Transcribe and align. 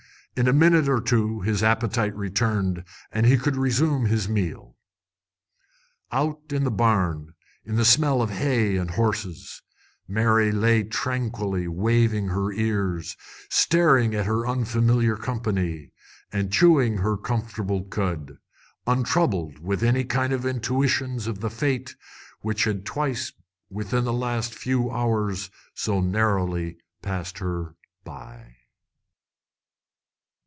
In 0.37 0.47
a 0.47 0.53
minute 0.53 0.87
or 0.87 1.01
two 1.01 1.41
his 1.41 1.61
appetite 1.61 2.15
returned, 2.15 2.85
and 3.11 3.25
he 3.25 3.37
could 3.37 3.57
resume 3.57 4.05
his 4.05 4.29
meal. 4.29 4.77
Out 6.09 6.53
in 6.53 6.63
the 6.63 6.71
barn, 6.71 7.33
in 7.65 7.75
the 7.75 7.83
smell 7.83 8.21
of 8.21 8.29
hay 8.29 8.77
and 8.77 8.91
horses, 8.91 9.61
Mary 10.07 10.53
lay 10.53 10.83
tranquilly 10.83 11.67
waving 11.67 12.29
her 12.29 12.49
ears, 12.53 13.17
staring 13.49 14.15
at 14.15 14.25
her 14.25 14.47
unfamiliar 14.47 15.17
company, 15.17 15.91
and 16.31 16.51
chewing 16.51 16.99
her 16.99 17.17
comfortable 17.17 17.83
cud, 17.83 18.37
untroubled 18.87 19.59
with 19.59 19.83
any 19.83 20.05
intuitions 20.09 21.27
of 21.27 21.41
the 21.41 21.49
fate 21.51 21.93
which 22.39 22.63
had 22.63 22.85
twice 22.85 23.33
within 23.69 24.05
the 24.05 24.13
last 24.13 24.55
few 24.55 24.89
hours 24.89 25.49
so 25.75 25.99
narrowly 25.99 26.77
passed 27.03 27.39
her 27.39 27.75
by. 28.05 28.55